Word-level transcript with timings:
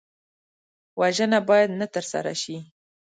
وژنه 0.99 1.39
باید 1.49 1.69
نه 1.79 1.87
ترسره 1.93 2.33
شي 2.41 2.57